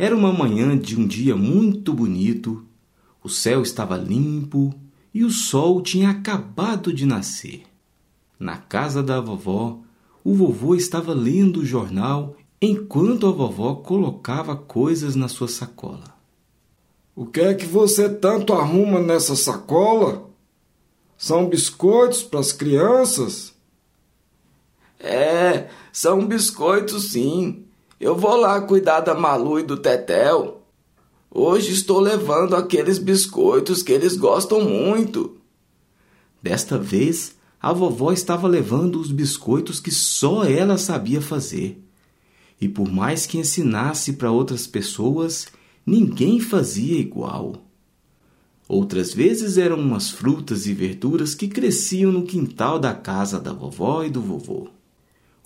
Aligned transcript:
Era 0.00 0.16
uma 0.16 0.32
manhã 0.32 0.78
de 0.78 0.98
um 0.98 1.06
dia 1.06 1.36
muito 1.36 1.92
bonito, 1.92 2.64
o 3.22 3.28
céu 3.28 3.60
estava 3.60 3.98
limpo 3.98 4.74
e 5.12 5.22
o 5.22 5.30
sol 5.30 5.82
tinha 5.82 6.08
acabado 6.08 6.90
de 6.90 7.04
nascer. 7.04 7.64
Na 8.38 8.56
casa 8.56 9.02
da 9.02 9.20
vovó, 9.20 9.78
o 10.24 10.34
vovô 10.34 10.74
estava 10.74 11.12
lendo 11.12 11.60
o 11.60 11.66
jornal 11.66 12.34
enquanto 12.62 13.26
a 13.26 13.30
vovó 13.30 13.74
colocava 13.74 14.56
coisas 14.56 15.14
na 15.14 15.28
sua 15.28 15.48
sacola. 15.48 16.16
O 17.14 17.26
que 17.26 17.42
é 17.42 17.52
que 17.52 17.66
você 17.66 18.08
tanto 18.08 18.54
arruma 18.54 19.00
nessa 19.00 19.36
sacola? 19.36 20.30
São 21.18 21.46
biscoitos 21.46 22.22
para 22.22 22.40
as 22.40 22.52
crianças? 22.52 23.52
É, 24.98 25.68
são 25.92 26.26
biscoitos 26.26 27.12
sim. 27.12 27.66
Eu 28.00 28.16
vou 28.16 28.34
lá 28.34 28.58
cuidar 28.62 29.00
da 29.00 29.14
Malu 29.14 29.60
e 29.60 29.62
do 29.62 29.76
Tetel. 29.76 30.62
Hoje 31.30 31.74
estou 31.74 32.00
levando 32.00 32.56
aqueles 32.56 32.96
biscoitos 32.96 33.82
que 33.82 33.92
eles 33.92 34.16
gostam 34.16 34.64
muito. 34.64 35.36
Desta 36.42 36.78
vez, 36.78 37.36
a 37.60 37.74
vovó 37.74 38.10
estava 38.10 38.48
levando 38.48 38.98
os 38.98 39.12
biscoitos 39.12 39.80
que 39.80 39.90
só 39.90 40.44
ela 40.44 40.78
sabia 40.78 41.20
fazer. 41.20 41.78
E 42.58 42.66
por 42.66 42.90
mais 42.90 43.26
que 43.26 43.36
ensinasse 43.36 44.14
para 44.14 44.32
outras 44.32 44.66
pessoas, 44.66 45.48
ninguém 45.84 46.40
fazia 46.40 46.98
igual. 46.98 47.66
Outras 48.66 49.12
vezes 49.12 49.58
eram 49.58 49.76
umas 49.78 50.08
frutas 50.08 50.66
e 50.66 50.72
verduras 50.72 51.34
que 51.34 51.48
cresciam 51.48 52.10
no 52.10 52.22
quintal 52.22 52.78
da 52.78 52.94
casa 52.94 53.38
da 53.38 53.52
vovó 53.52 54.02
e 54.02 54.08
do 54.08 54.22
vovô. 54.22 54.68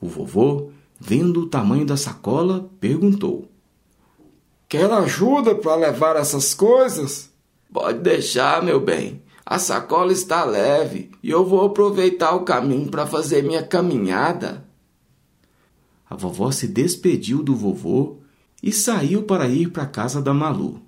O 0.01 0.07
vovô, 0.07 0.71
vendo 0.99 1.43
o 1.43 1.47
tamanho 1.47 1.85
da 1.85 1.97
sacola, 1.97 2.71
perguntou: 2.81 3.49
Quer 4.69 4.91
ajuda 4.91 5.55
para 5.55 5.77
levar 5.77 6.17
essas 6.17 6.55
coisas? 6.55 7.31
Pode 7.73 8.01
deixar, 8.01 8.63
meu 8.63 8.81
bem. 8.81 9.23
A 9.47 9.59
sacola 9.59 10.13
está 10.13 10.45
leve 10.45 11.11
e 11.23 11.31
eu 11.31 11.45
vou 11.45 11.67
aproveitar 11.67 12.35
o 12.35 12.45
caminho 12.45 12.91
para 12.91 13.07
fazer 13.07 13.43
minha 13.43 13.63
caminhada. 13.63 14.67
A 16.09 16.17
vovó 16.17 16.51
se 16.51 16.67
despediu 16.67 17.43
do 17.43 17.55
vovô 17.55 18.19
e 18.63 18.73
saiu 18.73 19.25
para 19.25 19.49
ir 19.49 19.71
para 19.71 19.83
a 19.83 19.89
casa 19.89 20.23
da 20.23 20.33
Malu. 20.33 20.81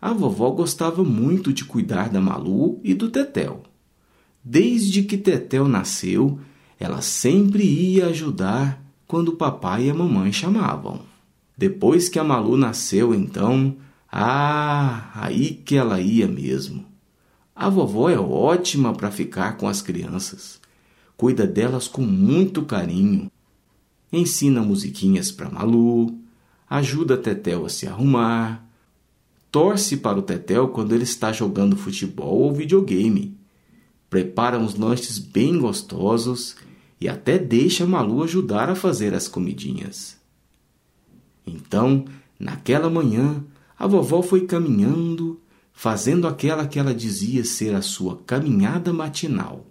A 0.00 0.12
vovó 0.12 0.50
gostava 0.50 1.02
muito 1.02 1.52
de 1.52 1.64
cuidar 1.64 2.08
da 2.08 2.20
Malu 2.20 2.80
e 2.84 2.94
do 2.94 3.10
Tetel. 3.10 3.62
Desde 4.42 5.02
que 5.02 5.18
Tetel 5.18 5.66
nasceu, 5.66 6.38
ela 6.78 7.02
sempre 7.02 7.64
ia 7.64 8.06
ajudar 8.06 8.82
quando 9.10 9.30
o 9.30 9.36
papai 9.36 9.86
e 9.86 9.90
a 9.90 9.94
mamãe 9.94 10.32
chamavam. 10.32 11.00
Depois 11.58 12.08
que 12.08 12.16
a 12.16 12.22
Malu 12.22 12.56
nasceu, 12.56 13.12
então, 13.12 13.76
ah, 14.08 15.10
aí 15.12 15.50
que 15.52 15.74
ela 15.74 16.00
ia 16.00 16.28
mesmo. 16.28 16.86
A 17.52 17.68
vovó 17.68 18.08
é 18.08 18.16
ótima 18.16 18.92
para 18.92 19.10
ficar 19.10 19.56
com 19.56 19.66
as 19.66 19.82
crianças. 19.82 20.60
Cuida 21.16 21.44
delas 21.44 21.88
com 21.88 22.02
muito 22.02 22.62
carinho. 22.62 23.28
Ensina 24.12 24.62
musiquinhas 24.62 25.32
para 25.32 25.50
Malu, 25.50 26.16
ajuda 26.68 27.16
Tetel 27.16 27.66
a 27.66 27.68
se 27.68 27.88
arrumar, 27.88 28.64
torce 29.50 29.96
para 29.96 30.20
o 30.20 30.22
Tetel 30.22 30.68
quando 30.68 30.94
ele 30.94 31.02
está 31.02 31.32
jogando 31.32 31.76
futebol 31.76 32.42
ou 32.42 32.54
videogame, 32.54 33.36
prepara 34.08 34.56
uns 34.56 34.76
lanches 34.76 35.18
bem 35.18 35.58
gostosos 35.58 36.54
e 37.00 37.08
até 37.08 37.38
deixa 37.38 37.86
Malu 37.86 38.22
ajudar 38.22 38.68
a 38.68 38.74
fazer 38.74 39.14
as 39.14 39.26
comidinhas. 39.26 40.20
Então, 41.46 42.04
naquela 42.38 42.90
manhã, 42.90 43.42
a 43.78 43.86
vovó 43.86 44.22
foi 44.22 44.46
caminhando, 44.46 45.40
fazendo 45.72 46.28
aquela 46.28 46.66
que 46.66 46.78
ela 46.78 46.94
dizia 46.94 47.42
ser 47.44 47.74
a 47.74 47.80
sua 47.80 48.18
caminhada 48.26 48.92
matinal. 48.92 49.64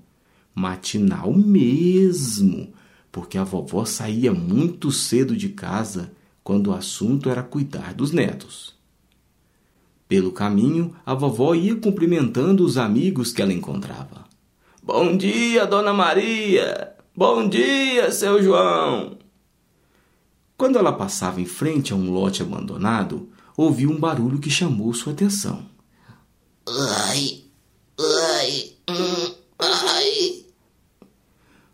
Matinal 0.55 1.31
mesmo, 1.31 2.73
porque 3.11 3.37
a 3.37 3.43
vovó 3.43 3.85
saía 3.85 4.33
muito 4.33 4.91
cedo 4.91 5.37
de 5.37 5.49
casa 5.49 6.11
quando 6.43 6.67
o 6.67 6.73
assunto 6.73 7.29
era 7.29 7.43
cuidar 7.43 7.93
dos 7.93 8.11
netos. 8.11 8.75
Pelo 10.07 10.31
caminho, 10.31 10.95
a 11.05 11.13
vovó 11.13 11.53
ia 11.53 11.75
cumprimentando 11.75 12.65
os 12.65 12.77
amigos 12.77 13.31
que 13.31 13.43
ela 13.43 13.53
encontrava. 13.53 14.25
Bom 14.81 15.15
dia, 15.15 15.67
Dona 15.67 15.93
Maria! 15.93 16.98
Bom 17.19 17.49
dia, 17.49 18.13
seu 18.13 18.41
João! 18.41 19.17
Quando 20.55 20.77
ela 20.77 20.93
passava 20.93 21.41
em 21.41 21.45
frente 21.45 21.91
a 21.91 21.95
um 21.97 22.11
lote 22.11 22.41
abandonado, 22.41 23.27
ouviu 23.57 23.91
um 23.91 23.99
barulho 23.99 24.39
que 24.39 24.49
chamou 24.49 24.93
sua 24.93 25.11
atenção. 25.11 25.65
Ai, 26.65 27.43
ai, 27.99 28.71
hum, 28.89 29.35
ai. 29.59 30.45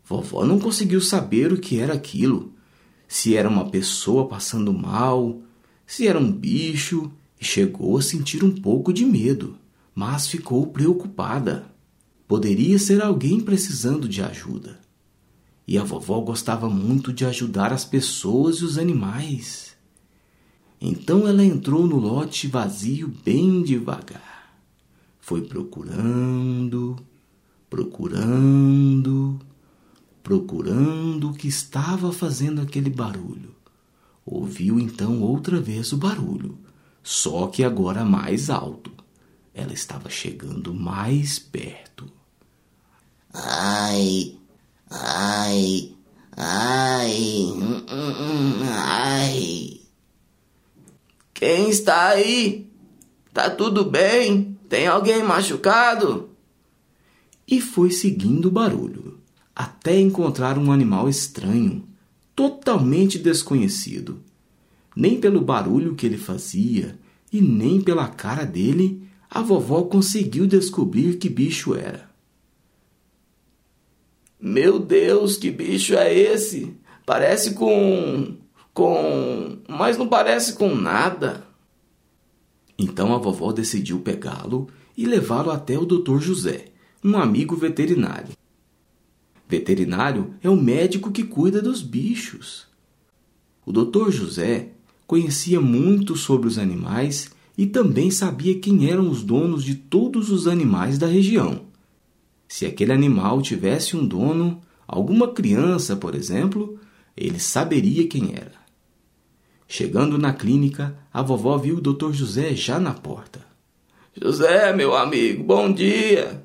Vovó 0.03 0.43
não 0.43 0.59
conseguiu 0.59 0.99
saber 0.99 1.53
o 1.53 1.59
que 1.59 1.79
era 1.79 1.93
aquilo. 1.93 2.51
Se 3.07 3.35
era 3.35 3.47
uma 3.47 3.69
pessoa 3.69 4.27
passando 4.27 4.73
mal, 4.73 5.43
se 5.85 6.07
era 6.07 6.17
um 6.17 6.31
bicho, 6.31 7.11
e 7.39 7.45
chegou 7.45 7.99
a 7.99 8.01
sentir 8.01 8.43
um 8.43 8.49
pouco 8.51 8.91
de 8.91 9.05
medo, 9.05 9.59
mas 9.93 10.25
ficou 10.27 10.65
preocupada. 10.65 11.71
Poderia 12.27 12.79
ser 12.79 12.99
alguém 12.99 13.39
precisando 13.39 14.09
de 14.09 14.23
ajuda. 14.23 14.83
E 15.67 15.77
a 15.77 15.83
vovó 15.83 16.19
gostava 16.19 16.69
muito 16.69 17.11
de 17.11 17.25
ajudar 17.25 17.73
as 17.73 17.83
pessoas 17.83 18.57
e 18.57 18.65
os 18.65 18.77
animais. 18.77 19.75
Então 20.79 21.27
ela 21.27 21.43
entrou 21.43 21.87
no 21.87 21.97
lote 21.97 22.47
vazio 22.47 23.07
bem 23.23 23.63
devagar. 23.63 24.53
Foi 25.19 25.41
procurando, 25.41 26.95
procurando, 27.69 29.39
procurando 30.21 31.31
o 31.31 31.33
que 31.33 31.47
estava 31.47 32.11
fazendo 32.11 32.61
aquele 32.61 32.89
barulho. 32.89 33.55
Ouviu 34.23 34.79
então 34.79 35.21
outra 35.21 35.59
vez 35.59 35.91
o 35.91 35.97
barulho, 35.97 36.57
só 37.01 37.47
que 37.47 37.63
agora 37.63 38.05
mais 38.05 38.49
alto. 38.49 38.91
Ela 39.53 39.73
estava 39.73 40.09
chegando 40.09 40.73
mais 40.73 41.39
perto. 41.39 42.05
Ai, 43.33 44.37
Ai, 44.89 45.93
ai, 46.37 47.51
hum, 47.55 47.85
hum, 47.89 48.13
hum, 48.19 48.63
ai. 48.69 49.81
Quem 51.33 51.69
está 51.69 52.09
aí? 52.09 52.69
Tá 53.33 53.49
tudo 53.49 53.83
bem? 53.83 54.57
Tem 54.69 54.87
alguém 54.87 55.23
machucado? 55.23 56.29
E 57.47 57.59
foi 57.59 57.91
seguindo 57.91 58.47
o 58.47 58.51
barulho, 58.51 59.19
até 59.55 59.99
encontrar 59.99 60.57
um 60.57 60.71
animal 60.71 61.09
estranho, 61.09 61.87
totalmente 62.35 63.17
desconhecido. 63.17 64.21
Nem 64.95 65.19
pelo 65.19 65.41
barulho 65.41 65.95
que 65.95 66.05
ele 66.05 66.17
fazia 66.17 66.97
e 67.33 67.41
nem 67.41 67.81
pela 67.81 68.07
cara 68.07 68.45
dele, 68.45 69.07
a 69.29 69.41
vovó 69.41 69.83
conseguiu 69.83 70.45
descobrir 70.47 71.17
que 71.17 71.27
bicho 71.27 71.75
era. 71.75 72.14
Meu 74.39 74.79
Deus, 74.79 75.37
que 75.37 75.49
bicho 75.49 75.95
é 75.95 76.13
esse? 76.13 76.75
Parece 77.05 77.53
com. 77.53 78.35
com. 78.73 79.57
mas 79.67 79.97
não 79.97 80.07
parece 80.07 80.53
com 80.53 80.75
nada. 80.75 81.45
Então 82.77 83.13
a 83.13 83.17
vovó 83.17 83.51
decidiu 83.51 83.99
pegá-lo 83.99 84.67
e 84.97 85.05
levá-lo 85.05 85.51
até 85.51 85.77
o 85.77 85.85
Dr. 85.85 86.19
José, 86.19 86.65
um 87.03 87.17
amigo 87.17 87.55
veterinário. 87.55 88.33
Veterinário 89.47 90.33
é 90.41 90.49
o 90.49 90.55
médico 90.55 91.11
que 91.11 91.23
cuida 91.23 91.61
dos 91.61 91.81
bichos. 91.81 92.67
O 93.65 93.71
Dr. 93.71 94.09
José 94.09 94.69
conhecia 95.07 95.61
muito 95.61 96.15
sobre 96.15 96.47
os 96.47 96.57
animais 96.57 97.29
e 97.57 97.65
também 97.65 98.11
sabia 98.11 98.59
quem 98.59 98.89
eram 98.89 99.09
os 99.09 99.23
donos 99.23 99.63
de 99.63 99.75
todos 99.75 100.29
os 100.29 100.47
animais 100.47 100.97
da 100.97 101.07
região. 101.07 101.61
Se 102.47 102.65
aquele 102.65 102.91
animal 102.91 103.41
tivesse 103.41 103.97
um 103.97 104.05
dono, 104.05 104.61
alguma 104.87 105.33
criança, 105.33 105.95
por 105.95 106.15
exemplo, 106.15 106.79
ele 107.15 107.39
saberia 107.39 108.07
quem 108.07 108.33
era. 108.33 108.65
Chegando 109.67 110.17
na 110.17 110.33
clínica, 110.33 110.97
a 111.11 111.21
vovó 111.21 111.57
viu 111.57 111.77
o 111.77 111.81
Dr. 111.81 112.11
José 112.11 112.53
já 112.53 112.79
na 112.79 112.93
porta. 112.93 113.45
José, 114.15 114.71
meu 114.73 114.95
amigo, 114.95 115.43
bom 115.43 115.71
dia. 115.71 116.43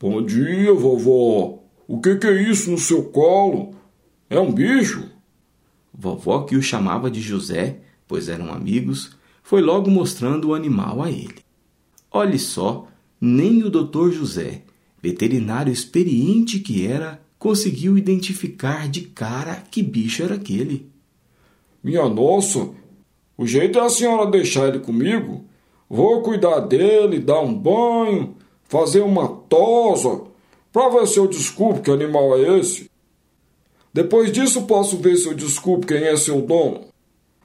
Bom 0.00 0.22
dia, 0.22 0.72
vovó. 0.74 1.62
O 1.86 2.00
que, 2.00 2.16
que 2.16 2.26
é 2.26 2.42
isso 2.42 2.70
no 2.70 2.78
seu 2.78 3.04
colo? 3.04 3.74
É 4.28 4.38
um 4.38 4.52
bicho? 4.52 5.08
Vovó, 5.92 6.42
que 6.42 6.56
o 6.56 6.62
chamava 6.62 7.10
de 7.10 7.20
José, 7.20 7.80
pois 8.06 8.28
eram 8.28 8.52
amigos, 8.52 9.16
foi 9.42 9.62
logo 9.62 9.90
mostrando 9.90 10.48
o 10.48 10.54
animal 10.54 11.02
a 11.02 11.10
ele. 11.10 11.42
Olhe 12.10 12.38
só, 12.38 12.86
nem 13.20 13.62
o 13.62 13.70
doutor 13.70 14.12
José, 14.12 14.62
veterinário 15.02 15.72
experiente 15.72 16.58
que 16.58 16.86
era, 16.86 17.20
conseguiu 17.38 17.96
identificar 17.96 18.88
de 18.88 19.02
cara 19.02 19.62
que 19.70 19.82
bicho 19.82 20.22
era 20.22 20.34
aquele. 20.34 20.90
Minha 21.82 22.08
nossa, 22.08 22.70
O 23.40 23.46
jeito 23.46 23.78
é 23.78 23.82
a 23.82 23.88
senhora 23.88 24.28
deixar 24.28 24.66
ele 24.66 24.80
comigo. 24.80 25.44
Vou 25.88 26.22
cuidar 26.22 26.58
dele, 26.58 27.20
dar 27.20 27.38
um 27.40 27.54
banho, 27.54 28.34
fazer 28.64 29.00
uma 29.00 29.28
tosa, 29.28 30.22
para 30.72 30.88
ver 30.88 31.06
se 31.06 31.18
eu 31.18 31.28
descubro 31.28 31.80
que 31.80 31.90
animal 31.90 32.36
é 32.36 32.58
esse. 32.58 32.90
Depois 33.94 34.32
disso, 34.32 34.62
posso 34.62 34.96
ver 34.96 35.16
se 35.16 35.28
eu 35.28 35.34
descubro 35.34 35.86
quem 35.86 35.98
é 35.98 36.16
seu 36.16 36.42
dono. 36.42 36.80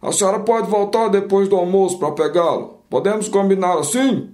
A 0.02 0.12
senhora 0.12 0.40
pode 0.40 0.68
voltar 0.68 1.10
depois 1.10 1.48
do 1.48 1.56
almoço 1.56 2.00
para 2.00 2.12
pegá-lo. 2.12 2.80
Podemos 2.90 3.30
combinar 3.30 3.78
assim? 3.78 4.30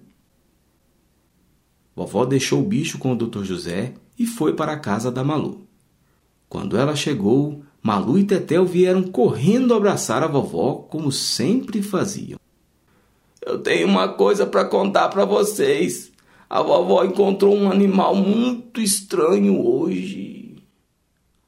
Vovó 1.99 2.23
deixou 2.23 2.61
o 2.61 2.65
bicho 2.65 2.97
com 2.97 3.11
o 3.11 3.15
Dr. 3.15 3.43
José 3.43 3.93
e 4.17 4.25
foi 4.25 4.53
para 4.53 4.71
a 4.71 4.79
casa 4.79 5.11
da 5.11 5.21
Malu. 5.21 5.67
Quando 6.47 6.77
ela 6.77 6.95
chegou, 6.95 7.61
Malu 7.81 8.17
e 8.17 8.23
Tetel 8.23 8.65
vieram 8.65 9.03
correndo 9.03 9.73
abraçar 9.73 10.23
a 10.23 10.27
vovó 10.27 10.75
como 10.75 11.11
sempre 11.11 11.81
faziam. 11.81 12.39
Eu 13.41 13.59
tenho 13.59 13.85
uma 13.85 14.07
coisa 14.07 14.45
para 14.45 14.63
contar 14.63 15.09
para 15.09 15.25
vocês. 15.25 16.09
A 16.49 16.61
vovó 16.61 17.03
encontrou 17.03 17.53
um 17.53 17.69
animal 17.69 18.15
muito 18.15 18.79
estranho 18.79 19.61
hoje. 19.61 20.55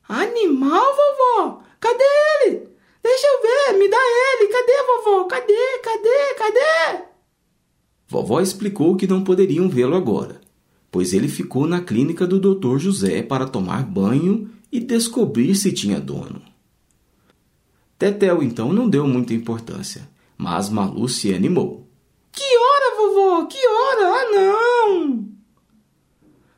Animal, 0.09 0.83
vovó? 0.83 1.61
Cadê 1.79 2.03
ele? 2.43 2.67
Deixa 3.01 3.25
eu 3.25 3.41
ver, 3.41 3.79
me 3.79 3.89
dá 3.89 3.97
ele. 3.97 4.51
Cadê, 4.51 4.83
vovó? 4.85 5.23
Cadê? 5.23 5.79
Cadê? 5.81 6.33
Cadê? 6.37 7.11
Vovó 8.11 8.41
explicou 8.41 8.97
que 8.97 9.07
não 9.07 9.23
poderiam 9.23 9.69
vê-lo 9.69 9.95
agora, 9.95 10.40
pois 10.91 11.13
ele 11.13 11.29
ficou 11.29 11.65
na 11.65 11.79
clínica 11.79 12.27
do 12.27 12.39
Dr. 12.39 12.77
José 12.77 13.23
para 13.23 13.47
tomar 13.47 13.83
banho 13.83 14.49
e 14.69 14.79
descobrir 14.79 15.55
se 15.55 15.71
tinha 15.71 15.99
dono. 15.99 16.41
Tetel 17.97 18.43
então 18.43 18.73
não 18.73 18.89
deu 18.89 19.07
muita 19.07 19.33
importância, 19.33 20.09
mas 20.37 20.69
Malu 20.69 21.07
se 21.07 21.33
animou. 21.33 21.87
Que 22.31 22.43
hora, 22.43 22.97
vovó? 22.97 23.45
Que 23.45 23.57
hora? 23.57 24.07
Ah, 24.07 24.31
não! 24.31 25.27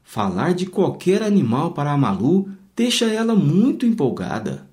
Falar 0.03 0.53
de 0.53 0.65
qualquer 0.65 1.21
animal 1.21 1.71
para 1.71 1.91
a 1.91 1.97
Malu 1.97 2.49
deixa 2.75 3.05
ela 3.05 3.35
muito 3.35 3.85
empolgada. 3.85 4.69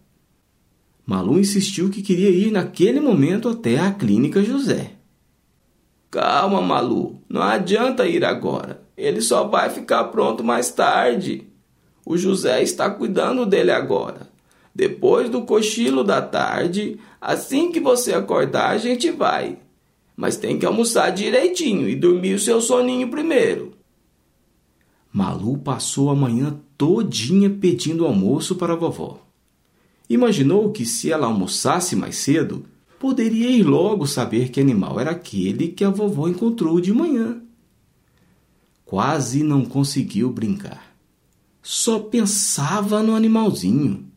Malu 1.05 1.41
insistiu 1.41 1.91
que 1.91 2.03
queria 2.03 2.31
ir 2.31 2.53
naquele 2.53 3.01
momento 3.01 3.49
até 3.49 3.79
a 3.79 3.91
clínica 3.91 4.45
José. 4.45 4.93
Calma, 6.11 6.63
Malu, 6.63 7.21
não 7.29 7.43
adianta 7.43 8.07
ir 8.07 8.25
agora. 8.25 8.83
Ele 9.01 9.23
só 9.23 9.45
vai 9.45 9.71
ficar 9.71 10.05
pronto 10.05 10.45
mais 10.45 10.71
tarde. 10.71 11.47
O 12.05 12.19
José 12.19 12.63
está 12.63 12.91
cuidando 12.91 13.47
dele 13.47 13.71
agora. 13.71 14.29
Depois 14.75 15.31
do 15.31 15.43
cochilo 15.43 16.05
da 16.05 16.21
tarde, 16.21 16.99
assim 17.21 17.73
que 17.73 17.81
você 17.81 18.13
acordar, 18.13 18.71
a 18.71 18.79
gente 18.79 19.11
vai. 19.11 19.59
Mas 20.17 20.37
tem 20.37 20.59
que 20.59 20.67
almoçar 20.67 21.11
direitinho 21.11 21.89
e 21.89 21.97
dormir 21.97 22.35
o 22.35 22.39
seu 22.39 22.61
soninho 22.61 23.09
primeiro. 23.09 23.73
Malu 25.13 25.59
passou 25.59 26.11
a 26.11 26.15
manhã 26.15 26.61
todinha 26.77 27.51
pedindo 27.51 28.07
almoço 28.07 28.55
para 28.55 28.75
a 28.75 28.77
vovó. 28.77 29.19
Imaginou 30.09 30.71
que 30.71 30.85
se 30.85 31.11
ela 31.11 31.27
almoçasse 31.27 31.97
mais 31.97 32.17
cedo, 32.17 32.65
poderia 32.99 33.51
ir 33.51 33.63
logo 33.63 34.07
saber 34.07 34.51
que 34.51 34.61
animal 34.61 35.01
era 35.01 35.11
aquele 35.11 35.69
que 35.69 35.85
a 35.85 35.91
vovó 35.91 36.29
encontrou 36.29 36.81
de 36.81 36.93
manhã. 36.93 37.41
Quase 38.91 39.45
não 39.45 39.65
conseguiu 39.65 40.33
brincar. 40.33 40.97
Só 41.63 42.01
pensava 42.01 43.05
no 43.05 43.15
animalzinho. 43.15 44.11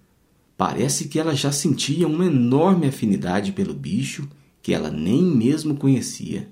Parece 0.57 1.07
que 1.07 1.19
ela 1.19 1.35
já 1.35 1.51
sentia 1.51 2.07
uma 2.07 2.25
enorme 2.25 2.87
afinidade 2.87 3.51
pelo 3.51 3.75
bicho 3.75 4.27
que 4.63 4.73
ela 4.73 4.89
nem 4.89 5.21
mesmo 5.21 5.75
conhecia. 5.75 6.49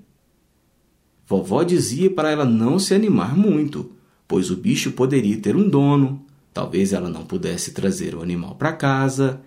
Vovó 1.25 1.63
dizia 1.63 2.11
para 2.11 2.29
ela 2.29 2.45
não 2.45 2.77
se 2.77 2.93
animar 2.93 3.35
muito, 3.35 3.93
pois 4.27 4.51
o 4.51 4.55
bicho 4.55 4.91
poderia 4.91 5.37
ter 5.37 5.55
um 5.55 5.67
dono, 5.67 6.23
talvez 6.53 6.93
ela 6.93 7.09
não 7.09 7.25
pudesse 7.25 7.71
trazer 7.71 8.13
o 8.13 8.21
animal 8.21 8.53
para 8.53 8.73
casa 8.73 9.41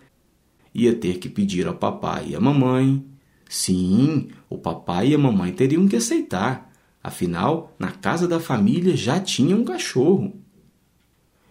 ia 0.75 0.93
ter 0.93 1.19
que 1.19 1.29
pedir 1.29 1.67
ao 1.69 1.75
papai 1.75 2.31
e 2.31 2.35
à 2.35 2.41
mamãe. 2.41 3.05
Sim, 3.49 4.29
o 4.51 4.59
papai 4.59 5.11
e 5.11 5.15
a 5.15 5.19
mamãe 5.19 5.53
teriam 5.53 5.87
que 5.87 5.95
aceitar, 5.95 6.73
afinal, 7.05 7.73
na 7.79 7.93
casa 7.93 8.27
da 8.27 8.41
família 8.41 8.97
já 8.97 9.21
tinha 9.21 9.55
um 9.55 9.63
cachorro. 9.63 10.35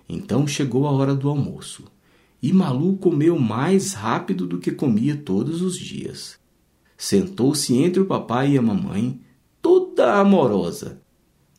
Então 0.10 0.46
chegou 0.46 0.86
a 0.88 0.92
hora 0.92 1.16
do 1.16 1.30
almoço 1.30 1.86
e 2.42 2.52
Malu 2.52 2.98
comeu 2.98 3.40
mais 3.40 3.94
rápido 3.94 4.46
do 4.46 4.58
que 4.58 4.72
comia 4.72 5.16
todos 5.16 5.62
os 5.62 5.78
dias. 5.78 6.38
Sentou-se 6.98 7.74
entre 7.74 8.02
o 8.02 8.06
papai 8.06 8.52
e 8.52 8.58
a 8.58 8.62
mamãe, 8.62 9.22
toda 9.62 10.20
amorosa, 10.20 11.02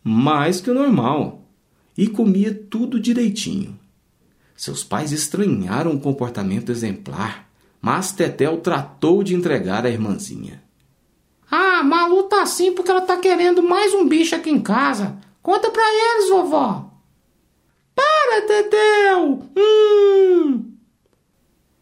mais 0.03 0.61
que 0.61 0.71
o 0.71 0.75
normal, 0.75 1.49
e 1.97 2.09
comia 2.09 2.53
tudo 2.53 3.01
direitinho. 3.01 3.79
Seus 4.57 4.85
pais 4.85 5.13
estranharam 5.13 5.93
o 5.93 6.01
comportamento 6.01 6.71
exemplar 6.71 7.45
mas 7.85 8.13
Tetel 8.13 8.63
tratou 8.63 9.23
de 9.23 9.35
entregar 9.35 9.85
a 9.85 9.91
irmãzinha. 9.91 10.63
Malu 12.05 12.25
tá 12.25 12.43
assim 12.43 12.71
porque 12.73 12.91
ela 12.91 13.01
tá 13.01 13.17
querendo 13.17 13.63
mais 13.63 13.95
um 13.95 14.07
bicho 14.07 14.35
aqui 14.35 14.51
em 14.51 14.61
casa. 14.61 15.17
Conta 15.43 15.71
pra 15.71 15.83
eles, 15.83 16.29
vovó. 16.29 16.91
Para, 17.95 18.43
Tetel! 18.43 19.43
Hum! 19.57 20.75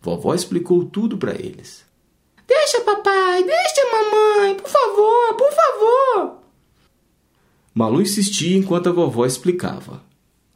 Vovó 0.01 0.33
explicou 0.33 0.85
tudo 0.85 1.19
para 1.19 1.33
eles. 1.33 1.85
Deixa, 2.47 2.81
papai, 2.83 3.43
deixa, 3.43 3.83
mamãe, 3.91 4.55
por 4.55 4.69
favor, 4.69 5.35
por 5.37 5.53
favor. 5.53 6.39
Malu 7.75 8.01
insistia 8.01 8.57
enquanto 8.57 8.91
a 8.91 8.93
vovó 8.93 9.27
explicava. 9.27 10.05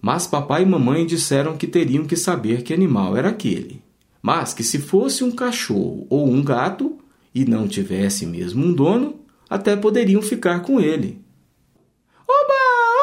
Mas 0.00 0.28
papai 0.28 0.62
e 0.62 0.66
mamãe 0.66 1.04
disseram 1.04 1.56
que 1.56 1.66
teriam 1.66 2.06
que 2.06 2.14
saber 2.14 2.62
que 2.62 2.72
animal 2.72 3.16
era 3.16 3.30
aquele 3.30 3.84
mas 4.26 4.52
que 4.52 4.64
se 4.64 4.80
fosse 4.80 5.22
um 5.22 5.30
cachorro 5.30 6.04
ou 6.10 6.28
um 6.28 6.42
gato 6.42 6.98
e 7.32 7.44
não 7.44 7.68
tivesse 7.68 8.26
mesmo 8.26 8.66
um 8.66 8.72
dono, 8.72 9.20
até 9.48 9.76
poderiam 9.76 10.20
ficar 10.22 10.60
com 10.60 10.80
ele. 10.80 11.24
Oba, 12.26 12.54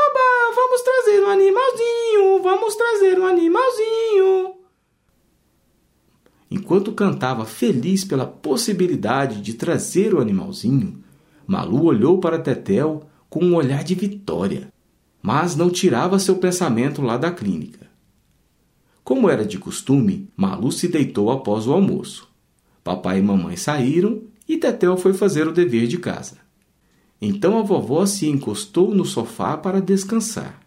oba, 0.10 0.56
vamos 0.56 0.82
trazer 0.82 1.24
um 1.24 1.30
animalzinho, 1.30 2.44
vamos 2.44 2.76
trazer 2.76 3.20
um 3.20 3.26
animalzinho. 3.26 4.56
Enquanto 6.52 6.92
cantava 6.92 7.46
feliz 7.46 8.04
pela 8.04 8.28
possibilidade 8.28 9.42
de 9.42 9.56
trazer 9.56 10.14
o 10.14 10.22
animalzinho, 10.22 11.04
Malu 11.48 11.86
olhou 11.86 12.20
para 12.20 12.38
Tetel 12.38 13.10
com 13.30 13.44
um 13.44 13.56
olhar 13.56 13.84
de 13.84 13.96
vitória, 13.96 14.72
mas 15.22 15.56
não 15.56 15.70
tirava 15.70 16.20
seu 16.20 16.36
pensamento 16.36 17.02
lá 17.02 17.18
da 17.18 17.32
clínica. 17.32 17.88
Como 19.04 19.30
era 19.30 19.46
de 19.46 19.58
costume, 19.58 20.30
Malu 20.36 20.72
se 20.72 20.88
deitou 20.88 21.32
após 21.32 21.68
o 21.68 21.74
almoço. 21.74 22.30
Papai 22.84 23.20
e 23.20 23.22
mamãe 23.22 23.58
saíram 23.58 24.22
e 24.48 24.58
Tetel 24.58 24.98
foi 24.98 25.14
fazer 25.14 25.48
o 25.48 25.52
dever 25.52 25.88
de 25.88 25.98
casa. 25.98 26.38
Então 27.22 27.58
a 27.58 27.62
vovó 27.62 28.06
se 28.06 28.28
encostou 28.28 28.94
no 28.94 29.06
sofá 29.06 29.56
para 29.58 29.82
descansar, 29.82 30.62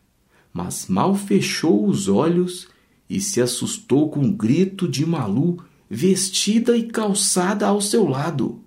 mas 0.52 0.86
mal 0.86 1.14
fechou 1.14 1.86
os 1.86 2.08
olhos 2.08 2.68
e 3.08 3.20
se 3.20 3.40
assustou 3.40 4.10
com 4.10 4.20
um 4.20 4.32
grito 4.32 4.88
de 4.88 5.04
Malu 5.04 5.62
vestida 5.88 6.76
e 6.76 6.88
calçada 6.88 7.66
ao 7.66 7.80
seu 7.80 8.08
lado. 8.08 8.60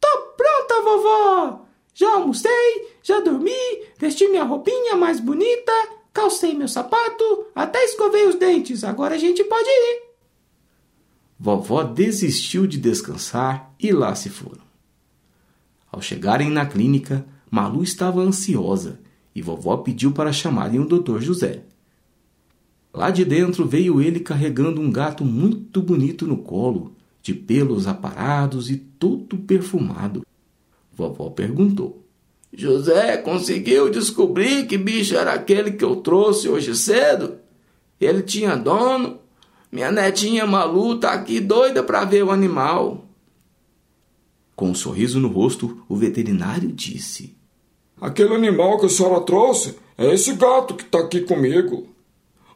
Tô 0.00 0.18
pronta, 0.36 0.82
vovó! 0.82 1.66
Já 1.94 2.14
almocei, 2.14 2.88
já 3.02 3.20
dormi, 3.20 3.50
vesti 3.98 4.26
minha 4.28 4.44
roupinha 4.44 4.96
mais 4.96 5.20
bonita 5.20 5.72
calcei 6.14 6.54
meu 6.54 6.68
sapato, 6.68 7.48
até 7.54 7.84
escovei 7.84 8.26
os 8.26 8.36
dentes, 8.36 8.84
agora 8.84 9.16
a 9.16 9.18
gente 9.18 9.42
pode 9.44 9.68
ir. 9.68 10.03
Vovó 11.44 11.82
desistiu 11.82 12.66
de 12.66 12.78
descansar 12.78 13.74
e 13.78 13.92
lá 13.92 14.14
se 14.14 14.30
foram. 14.30 14.62
Ao 15.92 16.00
chegarem 16.00 16.48
na 16.48 16.64
clínica, 16.64 17.22
Malu 17.50 17.82
estava 17.82 18.22
ansiosa 18.22 18.98
e 19.34 19.42
vovó 19.42 19.76
pediu 19.76 20.10
para 20.10 20.32
chamarem 20.32 20.80
o 20.80 20.86
Dr. 20.86 21.20
José. 21.20 21.64
Lá 22.94 23.10
de 23.10 23.26
dentro 23.26 23.66
veio 23.66 24.00
ele 24.00 24.20
carregando 24.20 24.80
um 24.80 24.90
gato 24.90 25.22
muito 25.22 25.82
bonito 25.82 26.26
no 26.26 26.38
colo, 26.38 26.96
de 27.22 27.34
pelos 27.34 27.86
aparados 27.86 28.70
e 28.70 28.78
todo 28.78 29.36
perfumado. 29.36 30.24
Vovó 30.94 31.28
perguntou: 31.28 32.06
José 32.54 33.18
conseguiu 33.18 33.90
descobrir 33.90 34.66
que 34.66 34.78
bicho 34.78 35.14
era 35.14 35.34
aquele 35.34 35.72
que 35.72 35.84
eu 35.84 35.96
trouxe 35.96 36.48
hoje 36.48 36.74
cedo? 36.74 37.34
Ele 38.00 38.22
tinha 38.22 38.56
dono? 38.56 39.22
Minha 39.74 39.90
netinha 39.90 40.46
Malu 40.46 41.00
tá 41.00 41.14
aqui 41.14 41.40
doida 41.40 41.82
para 41.82 42.04
ver 42.04 42.22
o 42.22 42.30
animal. 42.30 43.04
Com 44.54 44.70
um 44.70 44.74
sorriso 44.74 45.18
no 45.18 45.26
rosto, 45.26 45.84
o 45.88 45.96
veterinário 45.96 46.70
disse: 46.70 47.36
Aquele 48.00 48.36
animal 48.36 48.78
que 48.78 48.86
a 48.86 48.88
senhora 48.88 49.20
trouxe 49.22 49.76
é 49.98 50.14
esse 50.14 50.32
gato 50.34 50.76
que 50.76 50.84
está 50.84 51.00
aqui 51.00 51.22
comigo. 51.22 51.88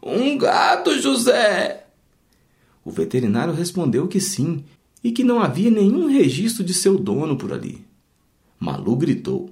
Um 0.01 0.39
gato, 0.39 0.97
José! 1.01 1.87
O 2.85 2.91
veterinário 2.93 3.53
respondeu 3.53 4.07
que 4.07 4.21
sim, 4.21 4.65
e 5.03 5.11
que 5.11 5.25
não 5.25 5.43
havia 5.43 5.73
nenhum 5.73 6.07
registro 6.07 6.63
de 6.63 6.73
seu 6.73 6.97
dono 6.97 7.37
por 7.37 7.53
ali. 7.53 7.85
Malu 8.61 8.95
gritou: 8.95 9.51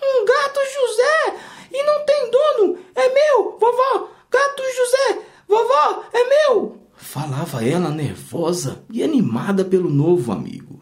Um 0.00 0.24
gato 0.24 0.60
José! 0.60 1.40
E 1.72 1.82
não 1.82 2.06
tem 2.06 2.30
dono! 2.30 2.78
É 2.94 3.12
meu! 3.12 3.58
Vovó! 3.58 4.10
Gato 4.30 4.62
José! 4.76 5.26
Vovó! 5.48 6.04
É 6.12 6.28
meu! 6.28 6.84
Falava 7.14 7.64
ela 7.64 7.92
nervosa 7.92 8.84
e 8.92 9.00
animada 9.00 9.64
pelo 9.64 9.88
novo 9.88 10.32
amigo. 10.32 10.80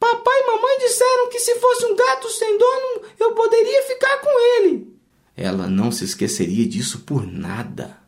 Papai 0.00 0.34
e 0.40 0.46
mamãe 0.48 0.78
disseram 0.80 1.30
que 1.30 1.38
se 1.38 1.54
fosse 1.60 1.86
um 1.86 1.94
gato 1.94 2.28
sem 2.28 2.58
dono, 2.58 3.06
eu 3.20 3.32
poderia 3.32 3.84
ficar 3.84 4.20
com 4.20 4.64
ele. 4.64 4.92
Ela 5.36 5.68
não 5.68 5.92
se 5.92 6.02
esqueceria 6.02 6.66
disso 6.66 7.02
por 7.06 7.24
nada. 7.24 7.98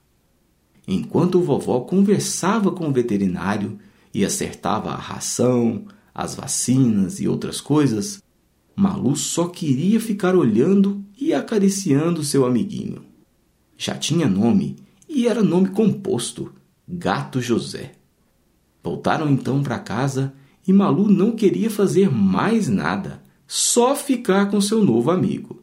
Enquanto 0.88 1.40
vovó 1.40 1.82
conversava 1.82 2.72
com 2.72 2.88
o 2.88 2.92
veterinário 2.92 3.78
e 4.12 4.24
acertava 4.24 4.90
a 4.90 4.96
ração, 4.96 5.86
as 6.12 6.34
vacinas 6.34 7.20
e 7.20 7.28
outras 7.28 7.60
coisas, 7.60 8.20
Malu 8.74 9.14
só 9.14 9.46
queria 9.46 10.00
ficar 10.00 10.34
olhando 10.34 11.04
e 11.16 11.32
acariciando 11.32 12.24
seu 12.24 12.44
amiguinho. 12.44 13.04
Já 13.76 13.94
tinha 13.94 14.26
nome 14.26 14.74
e 15.08 15.28
era 15.28 15.44
nome 15.44 15.68
composto: 15.68 16.57
Gato 16.90 17.38
José. 17.38 17.92
Voltaram 18.82 19.28
então 19.28 19.62
para 19.62 19.78
casa 19.78 20.32
e 20.66 20.72
Malu 20.72 21.06
não 21.06 21.32
queria 21.32 21.68
fazer 21.68 22.10
mais 22.10 22.66
nada, 22.66 23.22
só 23.46 23.94
ficar 23.94 24.50
com 24.50 24.58
seu 24.58 24.82
novo 24.82 25.10
amigo. 25.10 25.62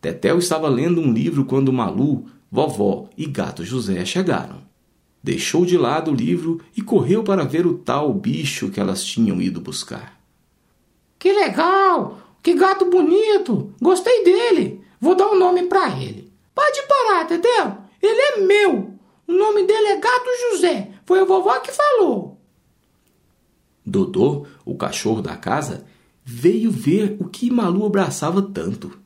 Tetel 0.00 0.38
estava 0.38 0.68
lendo 0.68 1.00
um 1.00 1.12
livro 1.12 1.44
quando 1.44 1.72
Malu, 1.72 2.26
vovó 2.48 3.10
e 3.16 3.26
gato 3.26 3.64
José 3.64 4.04
chegaram. 4.04 4.62
Deixou 5.20 5.66
de 5.66 5.76
lado 5.76 6.12
o 6.12 6.14
livro 6.14 6.60
e 6.76 6.82
correu 6.82 7.24
para 7.24 7.44
ver 7.44 7.66
o 7.66 7.76
tal 7.76 8.14
bicho 8.14 8.70
que 8.70 8.78
elas 8.78 9.02
tinham 9.02 9.42
ido 9.42 9.60
buscar. 9.60 10.20
Que 11.18 11.32
legal! 11.32 12.20
Que 12.40 12.54
gato 12.54 12.88
bonito! 12.88 13.74
Gostei 13.82 14.22
dele! 14.22 14.80
Vou 15.00 15.16
dar 15.16 15.26
um 15.26 15.38
nome 15.38 15.64
para 15.64 16.00
ele. 16.00 16.32
Pode 16.54 16.80
parar, 16.86 17.26
Tetel! 17.26 17.78
Ele 18.00 18.20
é 18.20 18.40
meu! 18.46 18.87
O 19.28 19.32
nome 19.32 19.66
dele 19.66 19.88
é 19.88 20.00
Gato 20.00 20.30
José. 20.50 20.90
Foi 21.04 21.20
a 21.20 21.24
vovó 21.24 21.60
que 21.60 21.70
falou. 21.70 22.40
Dodô, 23.84 24.46
o 24.64 24.74
cachorro 24.74 25.20
da 25.20 25.36
casa, 25.36 25.84
veio 26.24 26.70
ver 26.70 27.16
o 27.20 27.28
que 27.28 27.50
Malu 27.50 27.84
abraçava 27.84 28.40
tanto. 28.40 28.98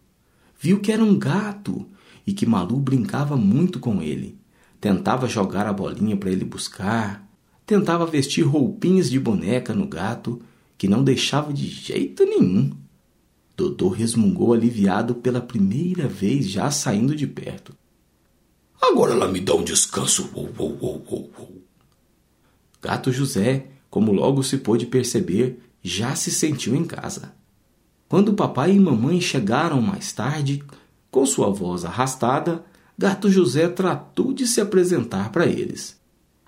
Viu 0.58 0.80
que 0.80 0.92
era 0.92 1.02
um 1.02 1.18
gato 1.18 1.86
e 2.24 2.32
que 2.32 2.46
Malu 2.46 2.78
brincava 2.78 3.36
muito 3.36 3.80
com 3.80 4.00
ele. 4.00 4.38
Tentava 4.80 5.28
jogar 5.28 5.66
a 5.66 5.72
bolinha 5.72 6.16
para 6.16 6.30
ele 6.30 6.44
buscar, 6.44 7.28
tentava 7.66 8.06
vestir 8.06 8.42
roupinhas 8.42 9.10
de 9.10 9.18
boneca 9.18 9.74
no 9.74 9.86
gato, 9.86 10.40
que 10.78 10.88
não 10.88 11.02
deixava 11.02 11.52
de 11.52 11.66
jeito 11.66 12.24
nenhum. 12.24 12.70
Dodô 13.56 13.88
resmungou 13.88 14.52
aliviado 14.52 15.16
pela 15.16 15.40
primeira 15.40 16.08
vez 16.08 16.48
já 16.48 16.70
saindo 16.70 17.14
de 17.14 17.26
perto. 17.26 17.72
Agora 18.82 19.12
ela 19.12 19.28
me 19.28 19.40
dá 19.40 19.54
um 19.54 19.62
descanso. 19.62 20.28
Gato 22.82 23.12
José 23.12 23.68
como 23.92 24.10
logo 24.10 24.42
se 24.42 24.56
pôde 24.56 24.86
perceber, 24.86 25.58
já 25.82 26.14
se 26.16 26.30
sentiu 26.30 26.74
em 26.74 26.82
casa. 26.82 27.34
Quando 28.08 28.32
papai 28.32 28.72
e 28.72 28.80
mamãe 28.80 29.20
chegaram 29.20 29.82
mais 29.82 30.14
tarde, 30.14 30.64
com 31.10 31.26
sua 31.26 31.50
voz 31.50 31.84
arrastada, 31.84 32.64
Gato 32.96 33.30
José 33.30 33.68
tratou 33.68 34.32
de 34.32 34.46
se 34.46 34.62
apresentar 34.62 35.30
para 35.30 35.44
eles. 35.44 36.00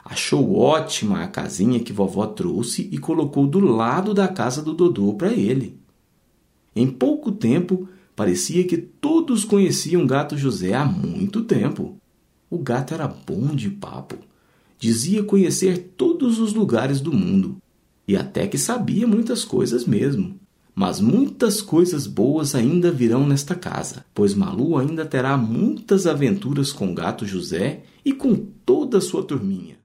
Achou 0.02 0.56
ótima 0.56 1.22
a 1.22 1.28
casinha 1.28 1.80
que 1.80 1.92
vovó 1.92 2.26
trouxe 2.26 2.88
e 2.90 2.96
colocou 2.96 3.46
do 3.46 3.60
lado 3.60 4.14
da 4.14 4.26
casa 4.26 4.62
do 4.62 4.72
Dodô 4.72 5.12
para 5.12 5.30
ele. 5.30 5.78
Em 6.74 6.86
pouco 6.86 7.30
tempo, 7.30 7.86
parecia 8.16 8.66
que 8.66 8.78
todos 8.78 9.44
conheciam 9.44 10.06
Gato 10.06 10.38
José 10.38 10.72
há 10.72 10.86
muito 10.86 11.42
tempo. 11.42 12.00
O 12.54 12.58
gato 12.58 12.94
era 12.94 13.08
bom 13.08 13.52
de 13.52 13.68
papo 13.68 14.14
dizia 14.78 15.24
conhecer 15.24 15.92
todos 15.96 16.38
os 16.38 16.52
lugares 16.54 17.00
do 17.00 17.12
mundo 17.12 17.56
e 18.06 18.16
até 18.16 18.46
que 18.46 18.56
sabia 18.56 19.08
muitas 19.08 19.44
coisas 19.44 19.84
mesmo. 19.84 20.38
Mas 20.72 21.00
muitas 21.00 21.60
coisas 21.60 22.06
boas 22.06 22.54
ainda 22.54 22.92
virão 22.92 23.26
nesta 23.26 23.56
casa, 23.56 24.04
pois 24.14 24.34
Malu 24.36 24.78
ainda 24.78 25.04
terá 25.04 25.36
muitas 25.36 26.06
aventuras 26.06 26.72
com 26.72 26.92
o 26.92 26.94
gato 26.94 27.26
José 27.26 27.82
e 28.04 28.12
com 28.12 28.36
toda 28.64 28.98
a 28.98 29.00
sua 29.00 29.24
turminha. 29.24 29.76